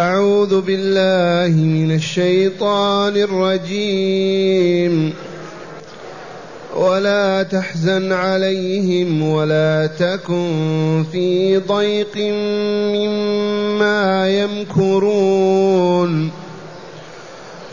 [0.00, 5.12] أعوذ بالله من الشيطان الرجيم.
[6.76, 12.16] ولا تحزن عليهم ولا تكن في ضيق
[12.96, 16.30] مما يمكرون.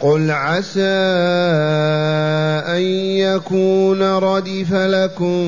[0.00, 0.80] قل عسى
[2.66, 2.82] أن
[3.16, 5.44] يكون ردف لكم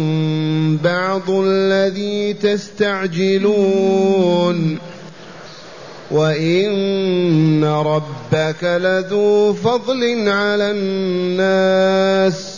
[0.84, 3.48] بعض الذي تستعجلون.
[6.10, 12.57] وإن ربك لذو فضل على الناس.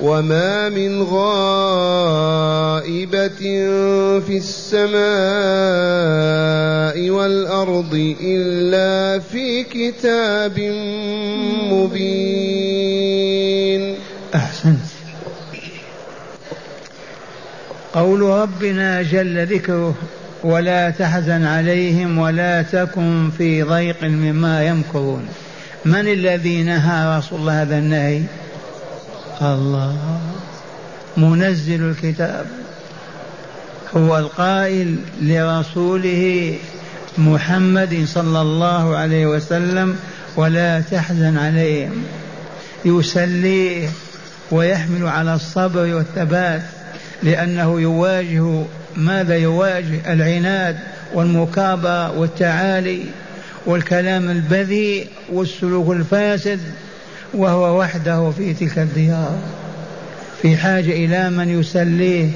[0.00, 1.68] وما من غائبة
[4.26, 4.98] في السماء
[7.10, 10.58] والأرض إلا في كتاب
[11.72, 12.98] مبين
[14.34, 14.78] أحسنت.
[17.94, 19.94] قول ربنا جل ذكره
[20.44, 25.28] ولا تحزن عليهم ولا تكن في ضيق مما يمكرون.
[25.84, 28.22] من الذي نهى رسول الله هذا النهي؟
[29.42, 30.20] الله.
[31.16, 32.46] منزل الكتاب.
[33.96, 36.54] هو القائل لرسوله
[37.18, 39.96] محمد صلى الله عليه وسلم
[40.36, 42.04] ولا تحزن عليهم
[42.84, 43.88] يسليه
[44.50, 46.62] ويحمل على الصبر والثبات
[47.22, 48.62] لأنه يواجه
[48.96, 50.76] ماذا يواجه؟ العناد
[51.14, 53.04] والمكابرة والتعالي
[53.66, 56.60] والكلام البذيء والسلوك الفاسد.
[57.34, 59.38] وهو وحده في تلك الديار
[60.42, 62.30] في حاجة إلى من يسليه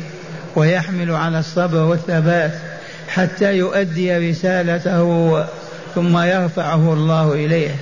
[0.57, 2.53] ويحمل على الصبر والثبات
[3.09, 5.45] حتى يؤدي رسالته
[5.95, 7.75] ثم يرفعه الله إليه.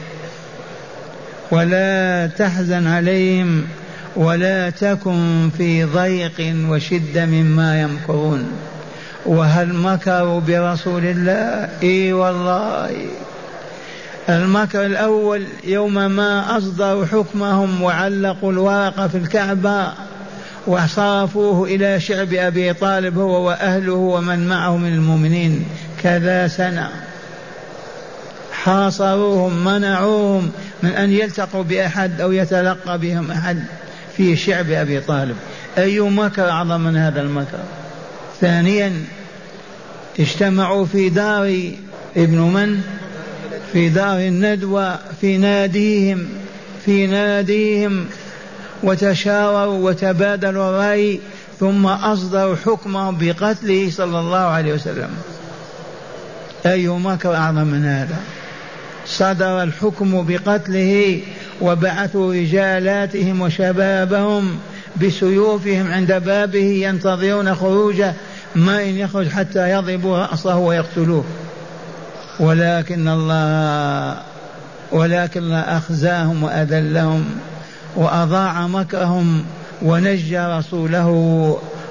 [1.50, 3.64] ولا تحزن عليهم
[4.16, 8.48] ولا تكن في ضيق وشدة مما يمكرون.
[9.26, 12.90] وهل مكروا برسول الله؟ إي والله.
[14.36, 19.92] المكر الأول يوم ما أصدروا حكمهم وعلقوا الورق في الكعبة
[20.66, 25.64] وصرفوه إلى شعب أبي طالب هو وأهله ومن معه من المؤمنين
[26.02, 26.90] كذا سنة.
[28.52, 30.50] حاصروهم منعوهم
[30.82, 33.64] من أن يلتقوا بأحد أو يتلقى بهم أحد
[34.16, 35.36] في شعب أبي طالب.
[35.78, 37.58] أي مكر أعظم من هذا المكر؟
[38.40, 38.92] ثانيا
[40.20, 41.72] اجتمعوا في دار
[42.16, 42.82] ابن من؟
[43.72, 46.28] في دار الندوة في ناديهم
[46.84, 48.06] في ناديهم
[48.82, 51.20] وتشاوروا وتبادلوا الرأي
[51.60, 55.10] ثم أصدروا حكمهم بقتله صلى الله عليه وسلم.
[56.66, 58.16] أي مكر أعظم من هذا؟
[59.06, 61.20] صدر الحكم بقتله
[61.60, 64.58] وبعثوا رجالاتهم وشبابهم
[65.02, 68.14] بسيوفهم عند بابه ينتظرون خروجه
[68.54, 71.24] ما إن يخرج حتى يضربوا رأسه ويقتلوه.
[72.40, 74.16] ولكن الله
[74.92, 77.24] ولكن الله أخزاهم وأذلهم
[77.96, 79.44] وأضاع مكرهم
[79.82, 81.08] ونجى رسوله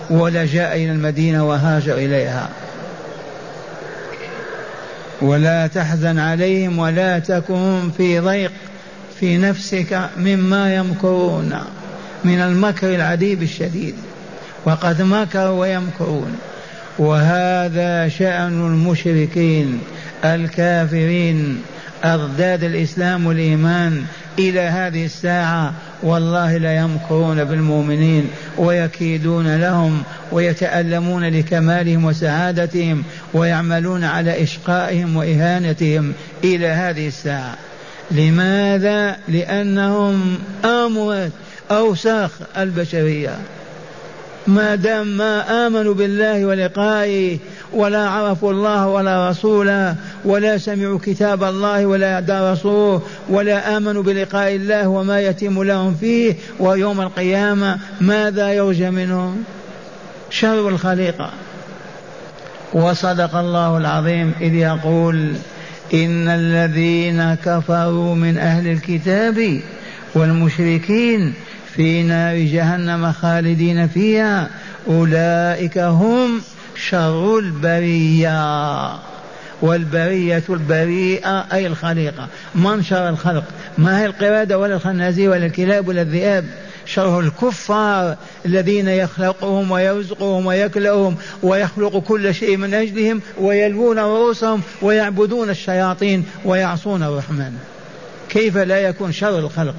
[0.09, 2.49] ولجأ إلى المدينة وهاجر إليها.
[5.21, 8.51] ولا تحزن عليهم ولا تكن في ضيق
[9.19, 11.53] في نفسك مما يمكرون
[12.23, 13.95] من المكر العديد الشديد.
[14.65, 16.35] وقد مكروا ويمكرون.
[16.99, 19.81] وهذا شأن المشركين.
[20.25, 21.61] الكافرين.
[22.03, 24.03] أضداد الإسلام والإيمان
[24.39, 33.03] إلى هذه الساعة والله لا يمكرون بالمؤمنين ويكيدون لهم ويتألمون لكمالهم وسعادتهم
[33.33, 37.55] ويعملون على إشقائهم وإهانتهم إلى هذه الساعة.
[38.11, 41.31] لماذا؟ لأنهم أموت
[41.71, 43.37] أوساخ البشرية.
[44.49, 47.37] ما دام ما آمنوا بالله ولقائه
[47.73, 54.87] ولا عرفوا الله ولا رسوله ولا سمعوا كتاب الله ولا درسوه ولا آمنوا بلقاء الله
[54.87, 59.43] وما يتم لهم فيه ويوم القيامة ماذا يرجى منهم؟
[60.29, 61.31] شر الخليقة.
[62.73, 65.33] وصدق الله العظيم إذ يقول
[65.93, 69.61] إن الذين كفروا من أهل الكتاب
[70.15, 71.33] والمشركين
[71.79, 74.49] في نار جهنم خالدين فيها.
[74.87, 76.41] أولئك هم
[76.89, 78.89] شر البرية
[79.61, 82.27] والبرية البريئة أي الخليقة.
[82.55, 83.43] من شر الخلق؟
[83.77, 86.45] ما هي القردة ولا الخنازير ولا الكلاب ولا الذئاب؟
[86.85, 88.15] شر الكفار
[88.45, 97.53] الذين يخلقهم ويرزقهم ويكلؤهم ويخلق كل شيء من أجلهم ويلوون رؤوسهم ويعبدون الشياطين ويعصون الرحمن.
[98.29, 99.75] كيف لا يكون شر الخلق؟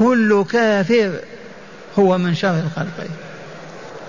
[0.00, 1.12] كل كافر
[1.98, 3.06] هو من شر الخلق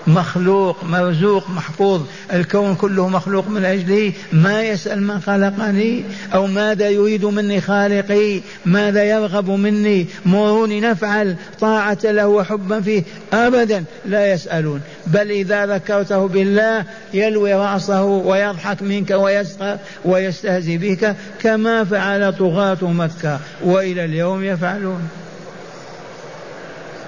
[0.06, 2.02] مخلوق مرزوق محفوظ.
[2.32, 4.12] الكون كله مخلوق من أجله.
[4.32, 6.04] ما يسأل من خلقني؟
[6.34, 11.36] أو ماذا يريد مني خالقي؟ ماذا يرغب مني؟ مروني نفعل.
[11.60, 13.02] طاعة له وحبا فيه.
[13.32, 14.80] أبدا لا يسألون.
[15.06, 16.84] بل إذا ذكرته بالله
[17.14, 23.40] يلوي رأسه ويضحك منك ويسخر ويستهزي بك كما فعل طغاة مكة.
[23.64, 25.08] وإلى اليوم يفعلون.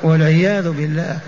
[0.05, 1.19] والعياذ بالله.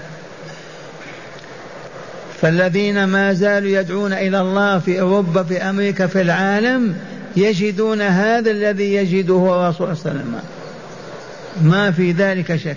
[2.40, 6.96] فالذين ما زالوا يدعون إلى الله في أوروبا في أمريكا في العالم
[7.36, 10.40] يجدون هذا الذي يجده الرسول صلى الله عليه وسلم.
[11.62, 12.76] ما في ذلك شك.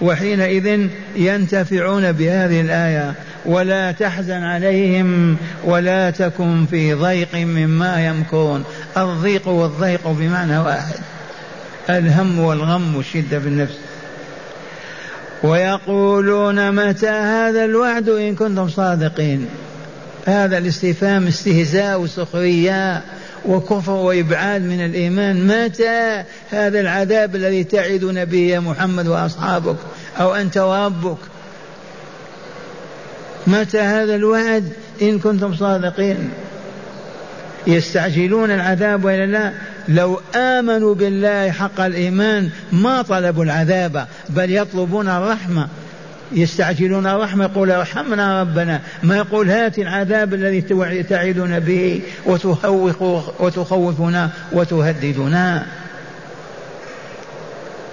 [0.00, 3.14] وحينئذ ينتفعون بهذه الآية.
[3.46, 8.64] ولا تحزن عليهم ولا تكن في ضيق مما يمكرون.
[8.96, 10.96] الضيق والضيق بمعنى واحد.
[11.90, 13.74] الهم والغم والشدة في النفس.
[15.42, 19.46] ويقولون متى هذا الوعد إن كنتم صادقين؟
[20.26, 23.02] هذا الاستفهام استهزاء وسخرية
[23.44, 25.46] وكفر وإبعاد من الإيمان.
[25.46, 29.76] متى هذا العذاب الذي تعدنا به يا محمد وأصحابك
[30.20, 31.18] أو أنت وربك؟
[33.46, 34.72] متى هذا الوعد
[35.02, 36.30] إن كنتم صادقين؟
[37.66, 39.52] يستعجلون العذاب وإلا لا؟
[39.88, 45.68] لو آمنوا بالله حق الإيمان ما طلبوا العذاب بل يطلبون الرحمة
[46.32, 50.60] يستعجلون الرحمة يقول ارحمنا ربنا ما يقول هات العذاب الذي
[51.02, 53.02] تعدنا به وتخوف
[53.40, 55.66] وتخوفنا وتهددنا.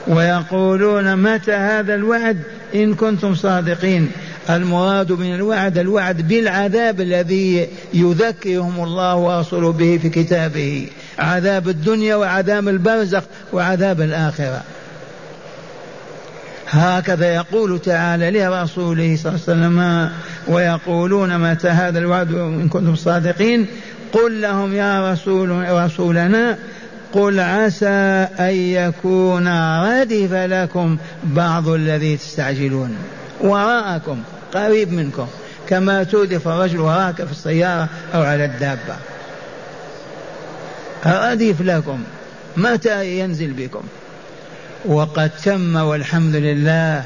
[0.08, 2.38] ويقولون متى هذا الوعد؟
[2.76, 4.12] إن كنتم صادقين.
[4.50, 10.88] المراد من الوعد الوعد بالعذاب الذي يذكرهم الله ورسوله به في كتابه.
[11.20, 13.24] عذاب الدنيا وعذاب البرزخ
[13.54, 14.62] وعذاب الآخرة.
[16.70, 20.10] هكذا يقول تعالى لرسوله صلى الله عليه وسلم
[20.48, 23.68] ويقولون متى هذا الوعد إن كنتم صادقين؟
[24.14, 26.58] قل لهم يا رسول رسولنا
[27.14, 29.48] قل عسى أن يكون
[29.84, 32.96] ردف لكم بعض الذي تستعجلون.
[33.42, 34.18] وراءكم
[34.54, 35.28] قريب منكم
[35.70, 38.96] كما تودف الرجل وراك في السيارة أو على الدابة.
[41.06, 42.04] رديف لكم
[42.58, 43.84] متى ينزل بكم؟
[44.86, 47.06] وقد تم والحمد لله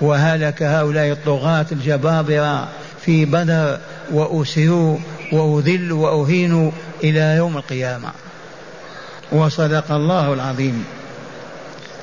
[0.00, 2.68] وهلك هؤلاء الطغاة الجبابرة
[3.00, 3.78] في بدر
[4.12, 4.98] وأسروا
[5.32, 6.70] وأذلوا وأهينوا
[7.04, 8.08] إلى يوم القيامة.
[9.32, 10.84] وصدق الله العظيم.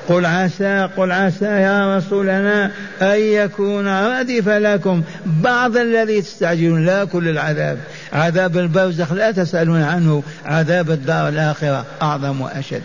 [0.08, 2.70] قل عسى قل عسى يا رسولنا
[3.02, 5.02] أن يكون ردف لكم.
[5.26, 7.78] بعض الذي تستعجلون لا كل العذاب.
[8.12, 12.82] عذاب البرزخ لا تسألون عنه عذاب الدار الآخرة أعظم وأشد.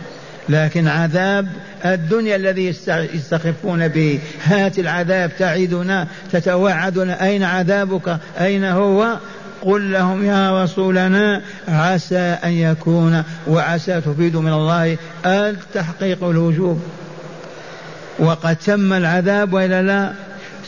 [0.49, 1.47] لكن عذاب
[1.85, 2.75] الدنيا الذي
[3.13, 7.23] يستخفون به هات العذاب تعيدنا تتوعدنا.
[7.23, 9.17] أين عذابك؟ أين هو؟
[9.61, 16.81] قل لهم يا رسولنا عسى أن يكون وعسى تفيد من الله التحقيق الوجوب.
[18.19, 20.13] وقد تم العذاب والا لا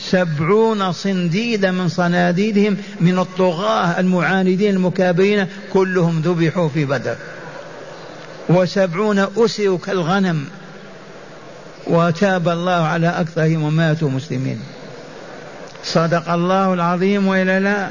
[0.00, 7.16] سبعون صنديد من صناديدهم من الطغاة المعاندين المكابرين كلهم ذبحوا في بدر.
[8.48, 10.44] وسبعون أسروا كالغنم.
[11.86, 14.60] وتاب الله على أكثرهم وماتوا مسلمين.
[15.84, 17.90] صدق الله العظيم وإلا لا.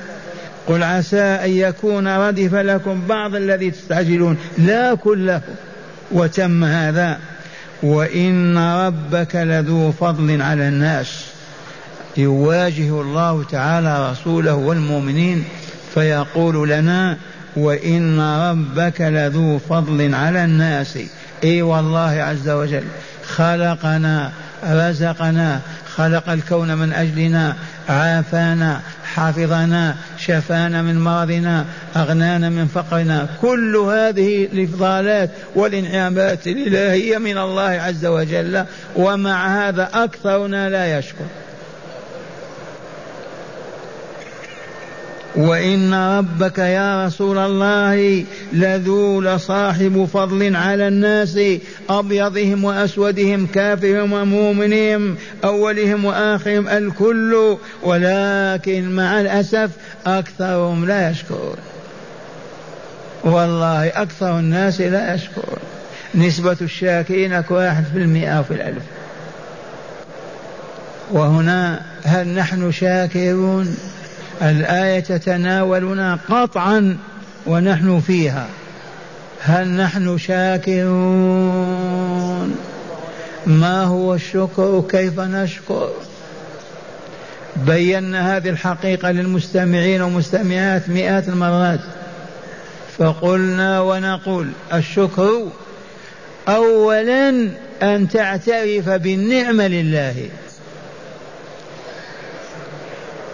[0.67, 4.37] قل عسى أن يكون ردف لكم بعض الذي تستعجلون.
[4.57, 5.41] لا كله.
[6.11, 7.19] وتم هذا.
[7.83, 11.25] وإن ربك لذو فضل على الناس.
[12.17, 15.43] يواجه الله تعالى رسوله والمؤمنين
[15.93, 17.17] فيقول لنا
[17.55, 20.99] وإن ربك لذو فضل على الناس.
[21.43, 22.83] إي والله عز وجل
[23.35, 24.31] خلقنا
[24.63, 25.61] رزقنا
[25.95, 27.55] خلق الكون من أجلنا
[27.89, 28.81] عافانا
[29.13, 33.27] حفظنا شفانا من مرضنا أغنانا من فقرنا.
[33.41, 41.25] كل هذه الإفضالات والإنعامات الإلهية من الله عز وجل ومع هذا أكثرنا لا يشكر.
[45.35, 51.39] وإن ربك يا رسول الله لذو لصاحب فضل على الناس
[51.89, 59.69] أبيضهم وأسودهم كافرهم ومؤمنهم أولهم وآخرهم الكل ولكن مع الأسف
[60.05, 61.57] أكثرهم لا يشكرون.
[63.23, 65.59] والله أكثر الناس لا يشكرون.
[66.15, 68.83] نسبة الشاكرين واحد في المئة في الألف.
[71.11, 73.77] وهنا هل نحن شاكرون؟
[74.41, 76.97] الآية تتناولنا قطعا
[77.47, 78.47] ونحن فيها.
[79.41, 81.91] هل نحن شاكرون؟
[83.45, 85.89] ما هو الشكر؟ كيف نشكر؟
[87.55, 91.79] بينا هذه الحقيقة للمستمعين والمستمعات مئات المرات.
[92.97, 95.47] فقلنا ونقول الشكر
[96.47, 97.29] أولا
[97.83, 100.15] أن تعترف بالنعمة لله.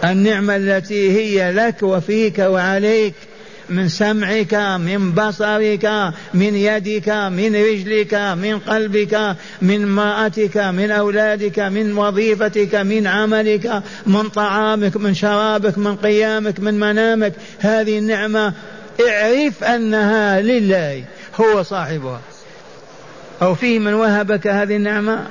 [0.04, 3.14] النعمة التي هي لك وفيك وعليك
[3.68, 11.98] من سمعك من بصرك من يدك من رجلك من قلبك من امرأتك من أولادك من
[11.98, 17.32] وظيفتك من عملك من طعامك من شرابك من قيامك من منامك.
[17.58, 18.52] هذه النعمة
[19.08, 21.04] اعرف أنها لله
[21.40, 22.20] هو صاحبها.
[23.42, 25.26] أو فيه من وهبك هذه النعمة؟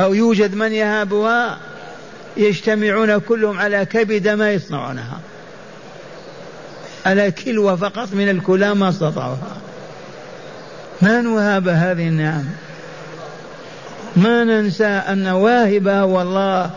[0.00, 1.67] أو يوجد من يهابها؟
[2.38, 5.20] يجتمعون كلهم على كبد ما يصنعونها.
[7.06, 9.56] على كلوة فقط من الكلى ما استطاعوها.
[11.02, 12.44] من وهب هذه النعم؟
[14.16, 16.70] ما ننسى أن واهبها هو الله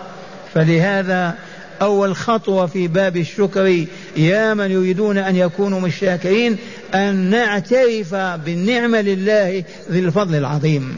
[0.53, 1.35] فلهذا
[1.81, 3.85] أول خطوة في باب الشكر
[4.17, 6.57] يا من يريدون أن يكونوا من الشاكرين
[6.93, 10.97] أن نعترف بالنعمة لله ذي الفضل العظيم.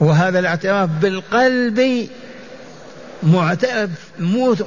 [0.00, 2.08] وهذا الاعتراف بالقلب
[3.22, 3.90] معترف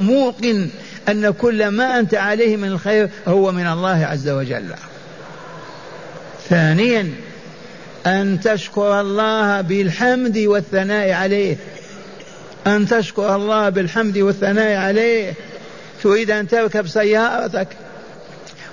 [0.01, 0.69] موقن
[1.09, 4.73] أن كل ما أنت عليه من الخير هو من الله عز وجل.
[6.49, 7.09] ثانيا
[8.05, 11.57] أن تشكر الله بالحمد والثناء عليه.
[12.67, 15.33] أن تشكر الله بالحمد والثناء عليه.
[16.03, 17.67] تريد أن تركب سيارتك.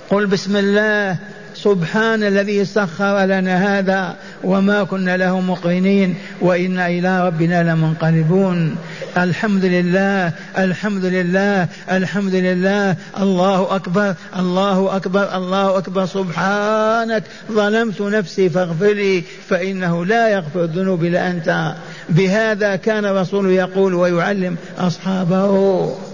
[0.09, 1.17] قل بسم الله.
[1.63, 8.75] سبحان الذي سخر لنا هذا وما كنا له مقرنين وإنا إلى ربنا لمنقلبون.
[9.17, 12.95] الحمد لله الحمد لله الحمد لله.
[13.19, 16.05] الله أكبر الله أكبر الله أكبر.
[16.05, 21.73] سبحانك ظلمت نفسي فاغفر لي فإنه لا يغفر الذنوب إلا أنت.
[22.09, 26.08] بهذا كان الرسول يقول ويعلم أصحابه.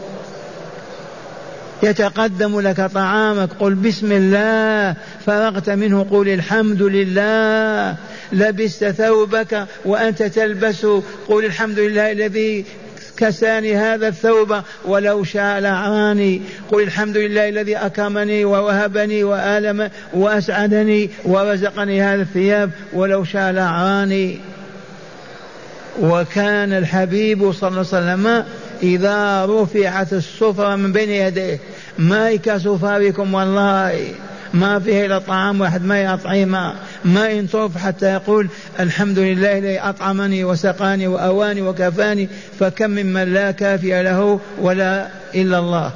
[1.85, 7.95] يتقدم لك طعامك قل بسم الله فرغت منه قل الحمد لله.
[8.31, 10.85] لبست ثوبك وأنت تلبس
[11.27, 12.65] قل الحمد لله الذي
[13.17, 16.41] كساني هذا الثوب ولو شاء لعاني.
[16.71, 24.39] قل الحمد لله الذي أكرمني ووهبني وآلم وأسعدني ورزقني هذا الثياب ولو شاء لعاني.
[26.01, 28.45] وكان الحبيب صلى الله عليه وسلم
[28.83, 31.59] إذا رفعت السفرة من بين يديه
[31.97, 34.13] ما يكاسوا فاركم والله.
[34.53, 36.73] ما فيه إلا طعام واحد ما أطعمة.
[37.05, 38.47] ما ينطرف حتى يقول
[38.79, 45.91] الحمد لله الذي أطعمني وسقاني وأواني وكفاني فكم ممن لا كافي له ولا إلا الله.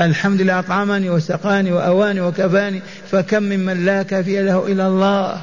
[0.00, 5.40] الحمد لله أطعمني وسقاني وأواني وكفاني فكم ممن لا كافي له إلا الله.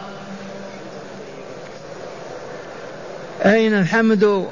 [3.45, 4.45] أين الحمد؟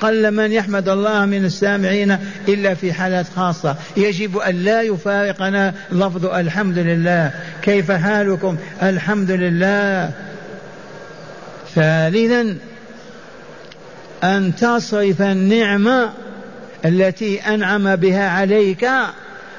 [0.00, 3.76] قل من يحمد الله من السامعين إلا في حالات خاصة.
[3.96, 7.30] يجب أن لا يفارقنا لفظ الحمد لله.
[7.62, 10.10] كيف حالكم؟ الحمد لله.
[11.74, 12.56] ثالثا
[14.24, 16.12] أن تصرف النعمة
[16.84, 18.88] التي أنعم بها عليك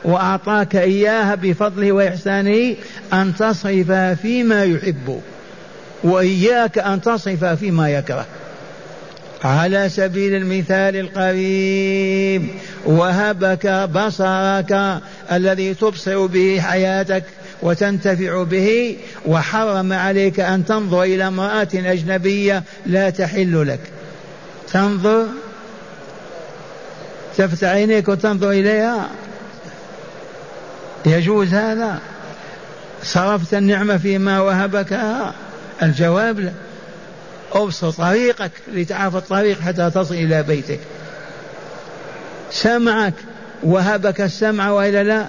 [0.03, 2.75] وأعطاك إياها بفضله وإحسانه
[3.13, 3.91] أن تصرف
[4.21, 5.21] فيما يحب
[6.03, 8.25] وإياك أن تصرف فيما يكره.
[9.43, 12.47] على سبيل المثال القريب
[12.85, 14.99] وهبك بصرك
[15.31, 17.23] الذي تبصر به حياتك
[17.61, 23.79] وتنتفع به وحرم عليك أن تنظر إلى امرأة أجنبية لا تحل لك.
[24.71, 25.25] تنظر
[27.37, 29.09] تفتح عينيك وتنظر إليها.
[31.05, 31.99] يجوز هذا.
[33.03, 34.99] صرفت النعمة فيما وهبك؟
[35.83, 36.51] الجواب لا.
[37.51, 40.79] ابسط طريقك لتعرف الطريق حتى تصل إلى بيتك.
[42.51, 43.13] سمعك
[43.63, 45.25] وهبك السمع وإلا لا.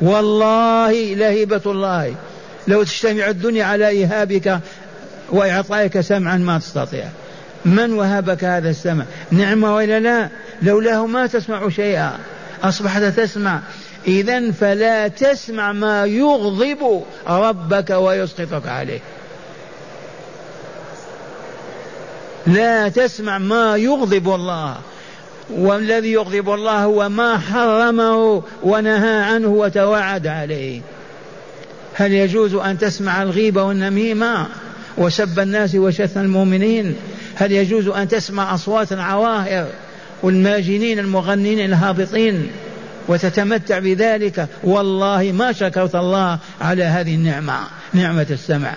[0.00, 2.14] والله لهبة الله.
[2.68, 4.60] لو تجتمع الدنيا على إيهابك
[5.30, 7.08] وإعطائك سمعا ما تستطيع.
[7.64, 10.28] من وهبك هذا السمع؟ نعمة وإلا لا.
[10.62, 12.18] لولاه ما تسمع شيئا.
[12.62, 13.60] أصبحت تسمع.
[14.06, 19.00] إذا فلا تسمع ما يغضب ربك ويسقطك عليه.
[22.46, 24.76] لا تسمع ما يغضب الله.
[25.50, 30.80] والذي يغضب الله هو ما حرمه ونهى عنه وتوعد عليه.
[31.94, 34.46] هل يجوز أن تسمع الغيبة والنميمة
[34.98, 36.96] وسب الناس وشتم المؤمنين؟
[37.34, 39.66] هل يجوز أن تسمع أصوات العواهر
[40.22, 42.50] والماجنين المغنين الهابطين
[43.08, 47.58] وتتمتع بذلك؟ والله ما شكرت الله على هذه النعمة
[47.92, 48.74] نعمة السمع.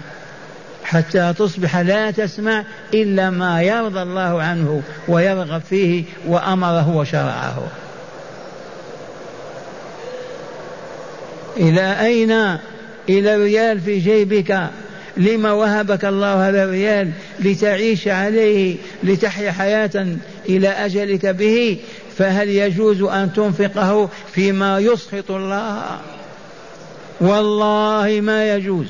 [0.87, 2.63] حتى تصبح لا تسمع
[2.93, 7.67] إلا ما يرضى الله عنه ويرغب فيه وأمره وشرعه.
[11.57, 12.31] إلى أين؟
[13.09, 14.69] إلى الريال في جيبك.
[15.17, 20.07] لما وهبك الله هذا الريال لتعيش عليه لتحيا حياة
[20.49, 21.77] إلى أجلك به؟
[22.17, 25.99] فهل يجوز أن تنفقه فيما يسخط الله؟
[27.21, 28.87] والله ما يجوز.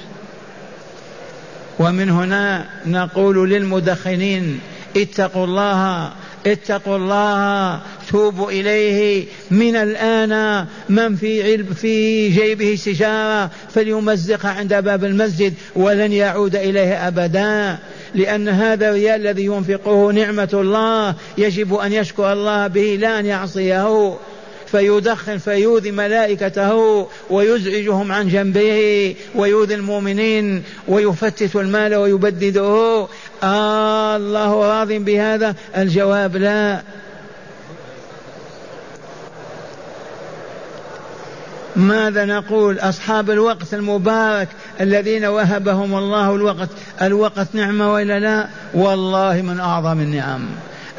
[1.80, 4.60] ومن هنا نقول للمدخنين
[4.98, 6.12] اتقوا الله
[6.46, 7.80] اتقوا الله
[8.10, 9.26] توبوا إليه.
[9.52, 17.08] من الآن من في علم في جيبه سجاره فليمزقها عند باب المسجد ولن يعود إليه
[17.08, 17.78] أبدا.
[18.16, 24.18] لأن هذا الريال الذي ينفقه نعمة الله يجب أن يشكر الله به لا أن يعصيه.
[24.72, 33.08] فيدخن فيؤذي ملائكته ويزعجهم عن جنبه ويؤذي المؤمنين ويفتت المال ويبدده.
[33.44, 36.82] آه الله راض بهذا؟ الجواب لا.
[41.76, 44.48] ماذا نقول؟ أصحاب الوقت المبارك
[44.82, 46.70] الذين وهبهم الله الوقت.
[47.02, 50.46] الوقت نعمة وإلا لا؟ والله من أعظم النعم.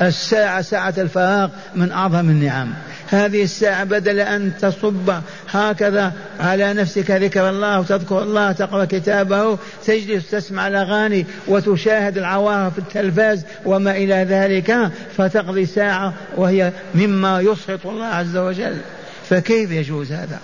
[0.02, 2.68] الساعة ساعة الفراغ من أعظم النعم.
[3.10, 5.12] هذه الساعة بدل أن تصب
[5.50, 12.78] هكذا على نفسك ذكر الله وتذكر الله تقرأ كتابه تجلس تسمع الأغاني وتشاهد العوارض في
[12.78, 18.76] التلفاز وما إلى ذلك فتقضي ساعة وهي مما يسخط الله عز وجل.
[19.28, 20.38] فكيف يجوز هذا؟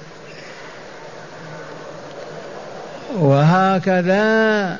[3.15, 4.79] وهكذا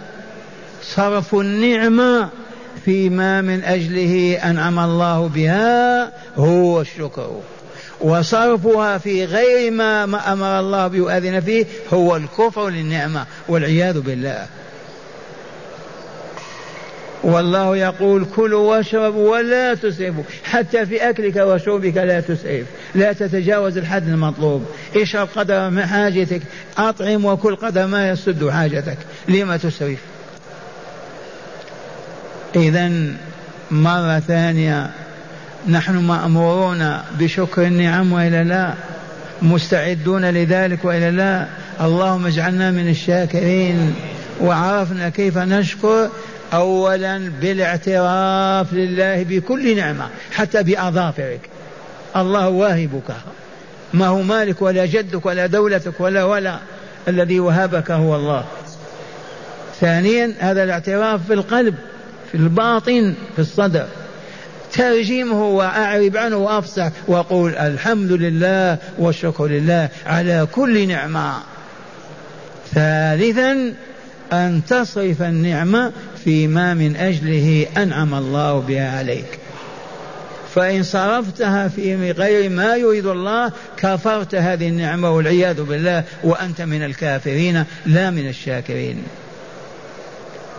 [0.83, 2.29] صرف النعمه
[2.85, 7.41] فيما من أجله أنعم الله بها هو الشكر.
[8.01, 14.47] وصرفها في غير ما, ما أمر الله به واذن فيه هو الكفر للنعمة والعياذ بالله.
[17.23, 22.67] والله يقول كلوا واشربوا ولا تسرفوا حتى في أكلك وشربك لا تسرف.
[22.95, 24.65] لا تتجاوز الحد المطلوب.
[24.97, 26.43] اشرب قدر حاجتك
[26.79, 28.99] أطعم وكل قدر ما يسد حاجتك.
[29.29, 29.99] لما تسرف؟
[32.57, 32.93] إذا
[33.71, 34.91] مرة ثانية
[35.69, 38.75] نحن مأمورون بشكر النعم وإلا لا
[39.43, 41.47] مستعدون لذلك وإلا لا.
[41.81, 43.95] اللهم اجعلنا من الشاكرين.
[44.41, 46.09] وعرفنا كيف نشكر
[46.53, 51.41] أولا بالاعتراف لله بكل نعمة حتى بأظافرك.
[52.17, 53.15] الله واهبك.
[53.95, 56.59] ما هو مالك ولا جدك ولا دولتك ولا ولا
[57.09, 58.45] الذي وهبك هو الله.
[59.81, 61.75] ثانيا هذا الاعتراف في القلب
[62.33, 63.87] في الباطن في الصدر.
[64.75, 71.33] ترجمه وأعرب عنه وأفصح وأقول الحمد لله والشكر لله على كل نعمة.
[72.75, 73.75] ثالثا
[74.33, 75.93] أن تصرف النعمة
[76.25, 79.39] فيما من أجله أنعم الله بها عليك.
[80.55, 87.65] فإن صرفتها في غير ما يريد الله كفرت هذه النعمة والعياذ بالله وأنت من الكافرين
[87.87, 89.03] لا من الشاكرين.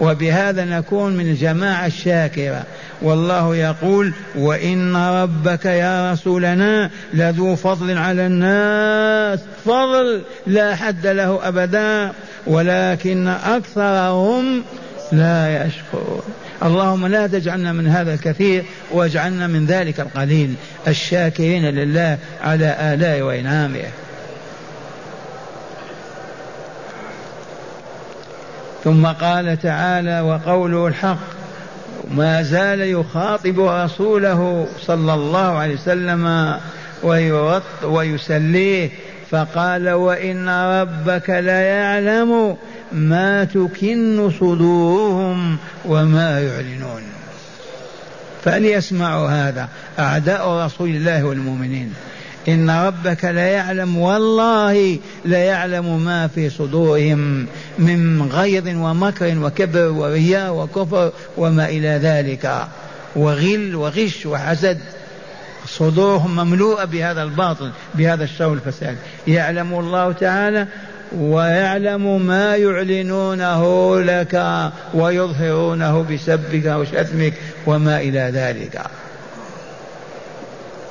[0.01, 2.63] وبهذا نكون من الجماعة الشاكرة.
[3.01, 9.39] والله يقول وإن ربك يا رسولنا لذو فضل على الناس.
[9.65, 12.12] فضل لا حد له أبدا
[12.47, 14.63] ولكن أكثرهم
[15.12, 16.21] لا يشكرون.
[16.63, 20.53] اللهم لا تجعلنا من هذا الكثير واجعلنا من ذلك القليل.
[20.88, 23.86] الشاكرين لله على آلاء وإنعامه.
[28.86, 31.17] ثم قال تعالى وقوله الحق
[32.12, 36.56] ما زال يخاطب رسوله صلى الله عليه وسلم
[37.84, 38.89] ويسليه
[39.32, 42.56] فقال وإن ربك ليعلم
[42.91, 47.02] ما تكن صدورهم وما يعلنون.
[48.43, 49.69] فليسمعوا هذا
[50.00, 51.93] أعداء رسول الله والمؤمنين.
[52.47, 57.45] إن ربك ليعلم والله ليعلم ما في صدورهم
[57.79, 62.67] من غيظ ومكر وكبر ورياء وكفر وما إلى ذلك.
[63.15, 64.79] وغل وغش وحسد.
[65.67, 70.67] صدورهم مملوءة بهذا الباطل بهذا الشر والفساد يعلم الله تعالى
[71.17, 77.34] ويعلم ما يعلنونه لك ويظهرونه بسبك وشتمك
[77.65, 78.81] وما إلى ذلك.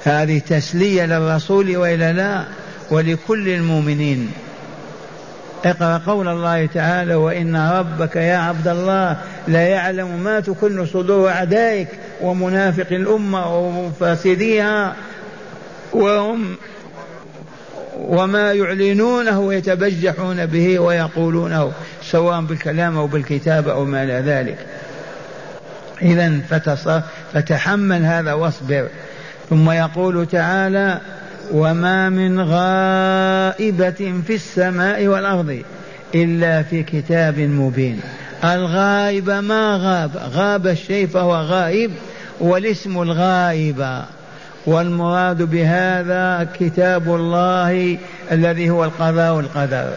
[0.04, 2.44] هذه تسلية للرسول وإلا لا
[2.90, 4.30] ولكل المؤمنين.
[5.64, 9.16] اقرأ قول الله تعالى وإن ربك يا عبد الله
[9.48, 11.88] لا يعلم ما تكن صدور أعدائك
[12.20, 14.96] ومنافق الأمة وفاسديها
[15.92, 16.56] وهم
[17.98, 24.58] وما يعلنونه ويتبجحون به ويقولونه سواء بالكلام أو بالكتابة أو ما إلى ذلك.
[26.02, 26.40] إذا
[27.32, 28.88] فتحمل هذا واصبر.
[29.50, 31.00] ثم يقول تعالى
[31.52, 35.62] وما من غائبة في السماء والأرض
[36.14, 38.00] إلا في كتاب مبين.
[38.44, 41.90] الغائب ما غاب؟ غاب الشيء فهو غائب
[42.40, 44.04] والاسم الغائب.
[44.66, 47.98] والمراد بهذا كتاب الله
[48.32, 49.90] الذي هو القضاء والقدر.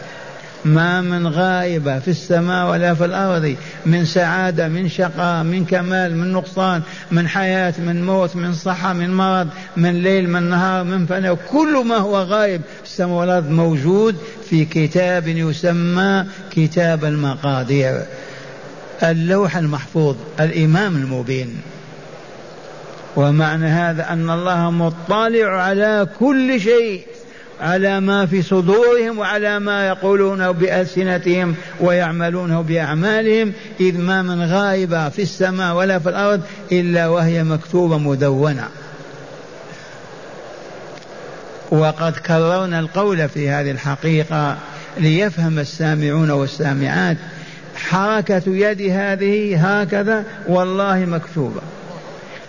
[0.64, 6.32] ما من غائبة في السماء ولا في الأرض من سعادة من شقاء من كمال من
[6.32, 11.38] نقصان من حياة من موت من صحة من مرض من ليل من نهار من فناء.
[11.50, 14.16] كل ما هو غائب في السماء والأرض موجود
[14.50, 18.02] في كتاب يسمى كتاب المقادير.
[19.02, 21.60] اللوح المحفوظ الإمام المبين.
[23.16, 27.06] ومعنى هذا أن الله مطلع على كل شيء.
[27.60, 35.22] على ما في صدورهم وعلى ما يقولونه بألسنتهم ويعملونه بأعمالهم إذ ما من غائبة في
[35.22, 36.40] السماء ولا في الأرض
[36.72, 38.68] إلا وهي مكتوبة مدونة.
[41.70, 44.58] وقد كررنا القول في هذه الحقيقة
[44.98, 47.16] ليفهم السامعون والسامعات
[47.76, 51.60] حركة يد هذه هكذا والله مكتوبة.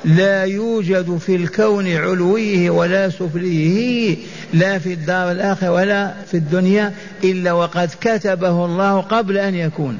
[0.06, 4.18] لا يوجد في الكون علويه ولا سفليه
[4.54, 10.00] لا في الدار الآخرة ولا في الدنيا إلا وقد كتبه الله قبل أن يكون.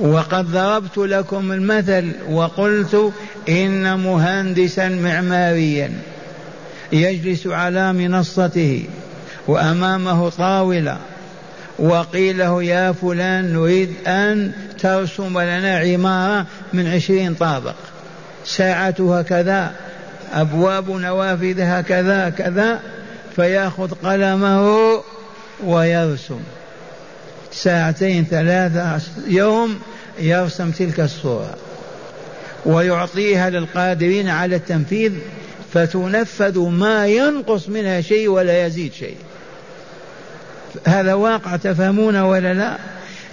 [0.00, 3.12] وقد ضربت لكم المثل وقلت
[3.48, 5.92] إن مهندسا معماريا
[6.92, 8.84] يجلس على منصته
[9.46, 10.98] وأمامه طاولة
[11.78, 17.74] وقيل له يا فلان نريد أن ترسم لنا عمارة من عشرين طابق.
[18.44, 19.74] ساعتها كذا
[20.32, 22.80] أبواب نوافذها كذا كذا
[23.36, 25.02] فيأخذ قلمه
[25.64, 26.40] ويرسم.
[27.52, 29.78] ساعتين ثلاثة يوم
[30.18, 31.54] يرسم تلك الصورة.
[32.66, 35.12] ويعطيها للقادرين على التنفيذ
[35.74, 39.16] فتنفذ ما ينقص منها شيء ولا يزيد شيء.
[40.86, 42.76] هذا واقع تفهمون ولا لا؟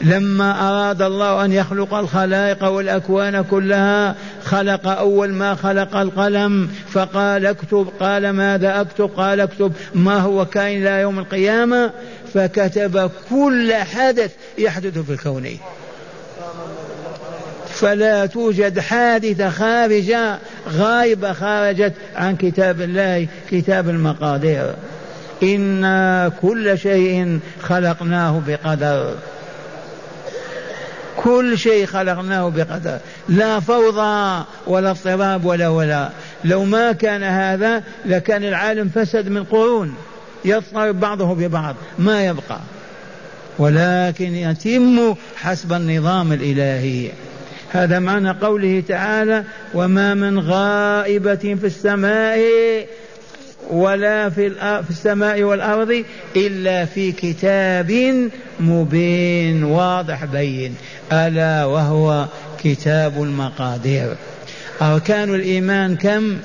[0.03, 7.87] لما أراد الله أن يخلق الخلائق والأكوان كلها خلق أول ما خلق القلم فقال اكتب
[7.99, 11.91] قال ماذا أكتب؟ قال اكتب ما هو كائن إلى يوم القيامة.
[12.33, 15.47] فكتب كل حدث يحدث في الكون
[17.67, 24.73] فلا توجد حادثة خارجة غائبة خرجت عن كتاب الله كتاب المقادير.
[25.43, 29.15] إنا كل شيء خلقناه بقدر.
[31.23, 32.97] كل شيء خلقناه بقدر
[33.29, 36.09] لا فوضى ولا اضطراب ولا ولا
[36.43, 39.95] لو ما كان هذا لكان العالم فسد من قرون
[40.45, 42.59] يضطرب بعضه ببعض ما يبقى.
[43.59, 47.11] ولكن يتم حسب النظام الإلهي.
[47.71, 52.39] هذا معنى قوله تعالى وما من غائبة في السماء
[53.71, 54.49] ولا في,
[54.83, 56.03] في السماء والأرض
[56.35, 58.29] إلا في كتاب
[58.59, 60.75] مبين واضح بين.
[61.11, 62.25] ألا وهو
[62.63, 64.15] كتاب المقادير.
[64.81, 66.37] أركان الإيمان كم؟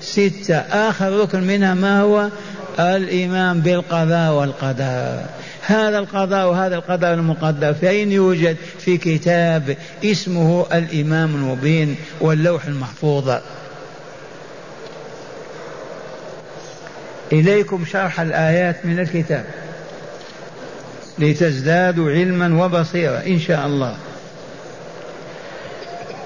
[0.00, 0.56] ستة.
[0.56, 2.28] آخر ركن منها ما هو؟
[2.78, 5.20] الإيمان بالقضاء والقدر.
[5.66, 13.32] هذا القضاء وهذا القدر المقدر فأين يوجد؟ في كتاب اسمه الإمام المبين واللوح المحفوظ
[17.32, 19.44] إليكم شرح الآيات من الكتاب
[21.18, 23.96] لتزدادوا علما وبصيرة إن شاء الله.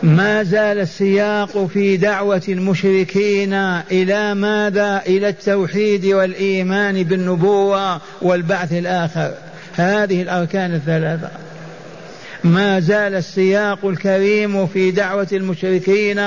[0.03, 3.53] ما زال السياق في دعوة المشركين
[3.90, 9.35] إلى ماذا؟ إلى التوحيد والإيمان بالنبوة والبعث الآخر.
[9.77, 11.31] هذه الأركان الثلاثة.
[12.45, 16.19] ما زال السياق الكريم في دعوة المشركين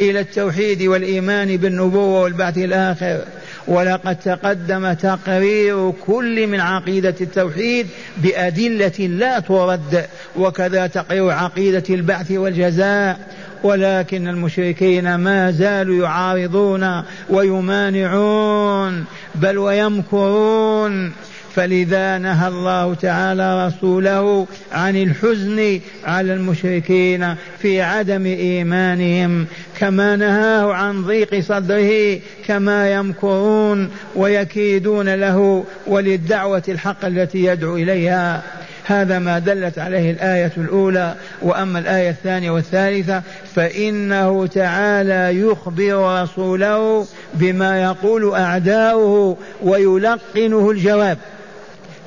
[0.00, 3.20] إلى التوحيد والإيمان بالنبوة والبعث الآخر.
[3.68, 13.18] ولقد تقدم تقرير كل من عقيدة التوحيد بأدلة لا ترد وكذا تقرير عقيدة البعث والجزاء.
[13.62, 21.12] ولكن المشركين ما زالوا يعارضون ويمانعون بل ويمكرون.
[21.56, 29.46] فلذا نهى الله تعالى رسوله عن الحزن على المشركين في عدم إيمانهم
[29.78, 38.42] كما نهاه عن ضيق صدره كما يمكرون ويكيدون له وللدعوة الحق التي يدعو إليها.
[38.84, 43.22] هذا ما دلت عليه الآية الأولى وأما الآية الثانية والثالثة
[43.54, 51.18] فإنه تعالى يخبر رسوله بما يقول أعداؤه ويلقنه الجواب.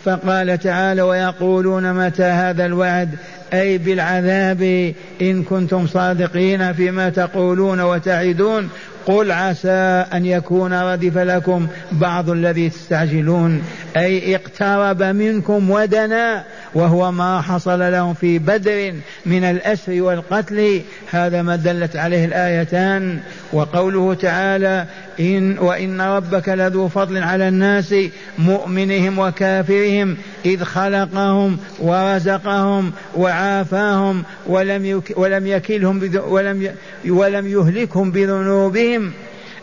[0.09, 3.09] فقال تعالى ويقولون متى هذا الوعد؟
[3.53, 8.69] أي بالعذاب إن كنتم صادقين فيما تقولون وتعدون.
[9.05, 13.63] قل عسى أن يكون ردف لكم بعض الذي تستعجلون.
[13.97, 16.43] أي اقترب منكم ودنا
[16.73, 18.93] وهو ما حصل لهم في بدر
[19.25, 20.81] من الأسر والقتل.
[21.11, 23.19] هذا ما دلت عليه الآيتان.
[23.53, 24.85] وقوله تعالى
[25.19, 27.95] إن وإن ربك لذو فضل على الناس
[28.37, 36.71] مؤمنهم وكافرهم إذ خلقهم ورزقهم وعافاهم ولم يك ولم يكلهم ولم
[37.07, 39.11] ولم يهلكهم بذنوبهم.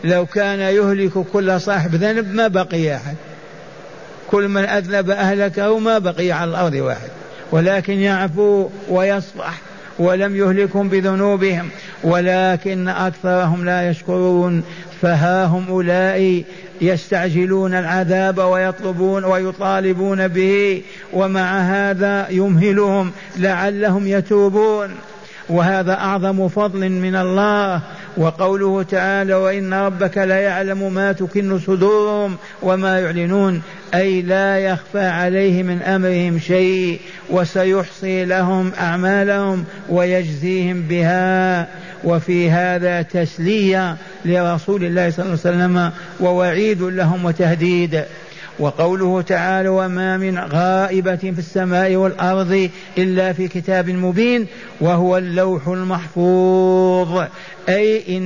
[0.03, 3.15] لو كان يهلك كل صاحب ذنب ما بقي أحد.
[4.31, 7.09] كل من أذنب أهلكه ما بقي على الأرض واحد.
[7.51, 9.61] ولكن يعفو ويصفح
[9.99, 11.69] ولم يهلكهم بذنوبهم.
[12.03, 14.63] ولكن أكثرهم لا يشكرون.
[15.01, 16.45] فها هم أولئك
[16.81, 20.81] يستعجلون العذاب ويطلبون ويطالبون به
[21.13, 24.89] ومع هذا يمهلهم لعلهم يتوبون.
[25.49, 27.81] وهذا أعظم فضل من الله.
[28.17, 33.61] وقوله تعالى وإن ربك لا يعلم ما تكن صدورهم وما يعلنون
[33.93, 41.67] أي لا يخفى عليه من أمرهم شيء وسيحصي لهم أعمالهم ويجزيهم بها.
[42.03, 48.03] وفي هذا تسلية لرسول الله صلى الله عليه وسلم ووعيد لهم وتهديد.
[48.59, 54.47] وقوله تعالى وما من غائبة في السماء والأرض إلا في كتاب مبين
[54.81, 57.23] وهو اللوح المحفوظ.
[57.69, 58.17] أي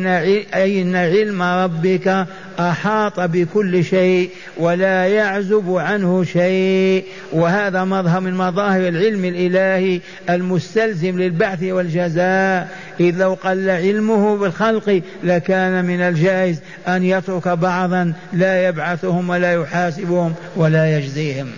[0.81, 2.25] إن علم ربك
[2.59, 7.05] أحاط بكل شيء ولا يعزب عنه شيء.
[7.31, 12.77] وهذا مظهر من مظاهر العلم الإلهي المستلزم للبعث والجزاء.
[12.99, 20.33] إذ لو قل علمه بالخلق لكان من الجائز أن يترك بعضا لا يبعثهم ولا يحاسبهم
[20.55, 21.51] ولا يجزيهم.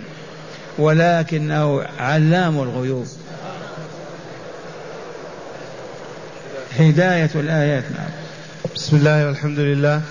[0.78, 3.06] ولكنه علام الغيوب.
[6.78, 7.84] هداية الآيات.
[7.96, 8.08] نعم.
[8.74, 10.02] بسم الله والحمد لله.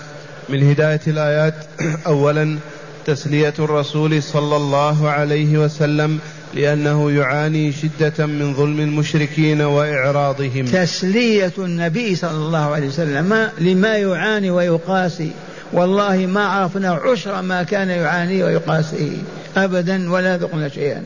[0.48, 1.54] من هداية الآيات.
[2.06, 2.58] أولا
[3.06, 6.18] تسلية الرسول صلى الله عليه وسلم
[6.54, 10.64] لأنه يعاني شدة من ظلم المشركين وإعراضهم.
[10.64, 15.30] تسلية النبي صلى الله عليه وسلم لما يعاني ويقاسي.
[15.72, 19.16] والله ما عرفنا عشر ما كان يعاني ويقاسيه
[19.56, 21.02] أبدا ولا ذقنا شيئا.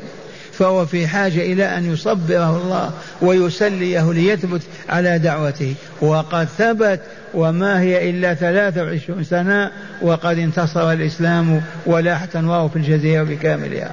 [0.59, 2.91] فهو في حاجة إلى أن يصبره الله
[3.23, 5.75] ويسليه ليثبت على دعوته.
[6.01, 7.01] وقد ثبت
[7.35, 9.71] وما هي إلا 23 سنة
[10.03, 13.91] وقد انتصر الإسلام ولاحت أنواره في الجزيرة بكاملها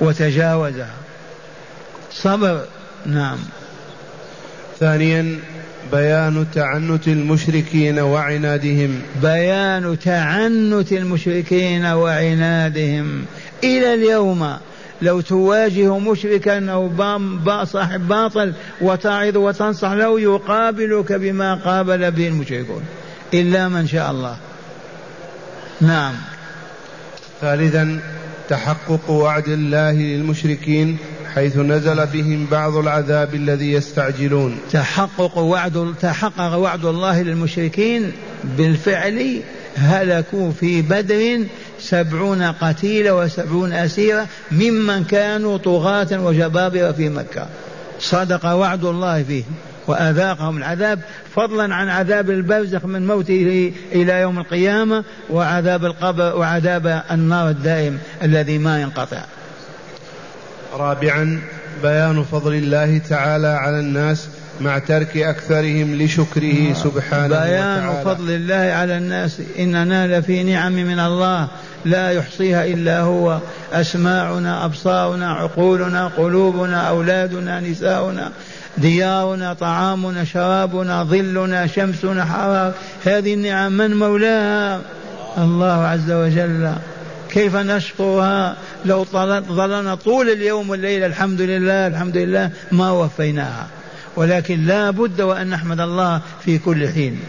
[0.00, 0.94] وتجاوزها
[2.12, 2.60] صبر.
[3.06, 3.38] نعم.
[4.80, 5.38] ثانيا
[5.92, 9.00] بيان تعنت المشركين وعنادهم.
[9.22, 13.24] بيان تعنت المشركين وعنادهم.
[13.64, 14.56] إلى اليوم
[15.02, 16.90] لو تواجه مشركا أو
[17.64, 22.82] صاحب باطل وتعظ وتنصح له يقابلك بما قابل به المشركون.
[23.34, 24.36] إلا من شاء الله.
[25.80, 26.14] نعم.
[27.40, 28.00] ثالثا
[28.48, 30.96] تحقق وعد الله للمشركين
[31.34, 34.58] حيث نزل بهم بعض العذاب الذي يستعجلون.
[34.72, 38.12] تحقق وعد تحقق وعد الله للمشركين
[38.44, 39.42] بالفعل
[39.76, 41.44] هلكوا في بدر
[41.80, 47.46] سبعون قتيلة وسبعون أسيرة ممن كانوا طغاة وجبابرة في مكة.
[48.00, 49.54] صدق وعد الله فيهم
[49.86, 51.00] وأذاقهم العذاب
[51.34, 58.58] فضلا عن عذاب البرزخ من موته إلى يوم القيامة وعذاب القبر وعذاب النار الدائم الذي
[58.58, 59.24] ما ينقطع.
[60.72, 61.40] رابعا
[61.82, 64.28] بيان فضل الله تعالى على الناس
[64.60, 68.04] مع ترك أكثرهم لشكره سبحانه بيان وتعالى.
[68.04, 69.40] فضل الله على الناس.
[69.58, 71.48] إننا لفي نعم من الله.
[71.84, 73.38] لا يحصيها إلا هو.
[73.72, 78.32] أسماعنا أبصارنا عقولنا قلوبنا أولادنا نساؤنا
[78.78, 82.72] ديارنا طعامنا شرابنا ظلنا شمسنا حرار
[83.06, 84.80] هذه النعم من مولاها؟
[85.38, 86.72] الله عز وجل.
[87.30, 89.04] كيف نشكرها؟ لو
[89.52, 91.04] ظلنا طول اليوم والليل.
[91.04, 92.50] الحمد لله الحمد لله.
[92.72, 93.66] ما وفيناها.
[94.16, 97.20] ولكن لا بد وأن نحمد الله في كل حين.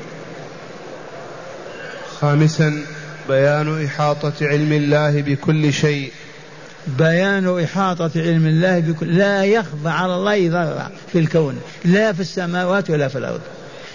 [2.21, 2.81] خامسا
[3.29, 6.11] بيان إحاطة علم الله بكل شيء.
[6.87, 12.89] بيان إحاطة علم الله بكل لا يخفى على الله ذرة في الكون لا في السماوات
[12.89, 13.41] ولا في الأرض.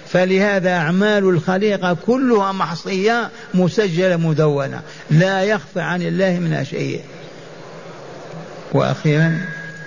[0.08, 7.00] فلهذا أعمال الخليقة كلها محصية مسجلة مدونة لا يخفى عن الله منها شيء.
[8.72, 9.40] وأخيرا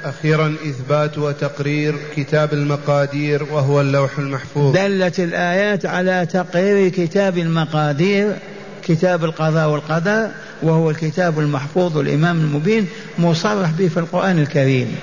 [0.05, 4.75] أخيرا إثبات وتقرير كتاب المقادير وهو اللوح المحفوظ.
[4.75, 8.35] دلت الآيات على تقرير كتاب المقادير
[8.83, 10.27] كتاب القضاء والقدر
[10.63, 12.87] وهو الكتاب المحفوظ الإمام المبين
[13.19, 14.95] مصرح به في القرآن الكريم.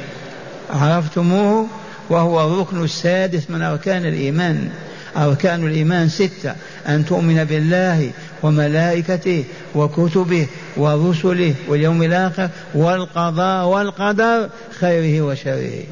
[0.70, 1.66] عرفتموه؟
[2.10, 4.68] وهو الركن السادس من أركان الإيمان.
[5.16, 6.54] أركان الإيمان ستة
[6.88, 8.10] أن تؤمن بالله
[8.42, 14.48] وملائكته وكتبه ورسله واليوم الآخر والقضاء والقدر
[14.80, 15.84] خيره وشره